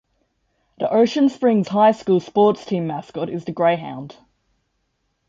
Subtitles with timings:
[0.79, 4.15] The Ocean Springs High School sports team mascot is the Greyhound.